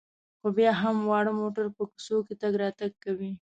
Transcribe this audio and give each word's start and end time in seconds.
خو 0.39 0.47
بیا 0.57 0.71
هم 0.81 0.97
واړه 1.09 1.31
موټر 1.39 1.65
په 1.77 1.83
کوڅو 1.91 2.17
کې 2.27 2.33
تګ 2.41 2.53
راتګ 2.61 2.91
کوي. 3.03 3.29